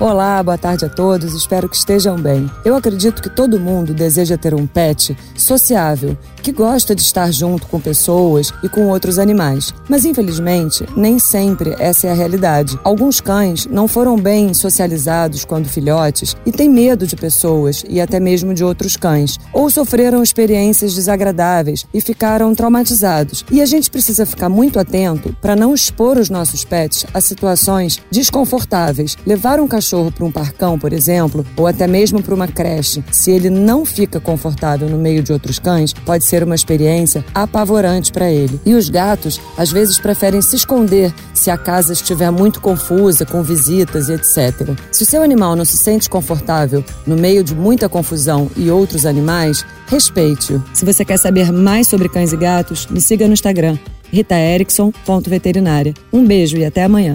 [0.00, 2.50] Olá, boa tarde a todos, espero que estejam bem.
[2.64, 7.68] Eu acredito que todo mundo deseja ter um pet sociável, que gosta de estar junto
[7.68, 9.72] com pessoas e com outros animais.
[9.88, 12.76] Mas infelizmente, nem sempre essa é a realidade.
[12.82, 18.18] Alguns cães não foram bem socializados quando filhotes e têm medo de pessoas e até
[18.18, 23.44] mesmo de outros cães, ou sofreram experiências desagradáveis e ficaram traumatizados.
[23.48, 28.00] E a gente precisa ficar muito atento para não expor os nossos pets a situações
[28.10, 29.16] desconfortáveis.
[29.24, 29.83] Levar um cachorro
[30.14, 34.20] para um parcão, por exemplo, ou até mesmo para uma creche, se ele não fica
[34.20, 38.60] confortável no meio de outros cães, pode ser ser uma experiência apavorante para ele.
[38.66, 43.40] E os gatos, às vezes, preferem se esconder se a casa estiver muito confusa, com
[43.40, 44.76] visitas e etc.
[44.90, 49.06] Se o seu animal não se sente confortável no meio de muita confusão e outros
[49.06, 50.60] animais, respeite-o.
[50.74, 53.78] Se você quer saber mais sobre cães e gatos, me siga no Instagram,
[54.12, 55.94] ritaerickson.veterinária.
[56.12, 57.14] Um beijo e até amanhã.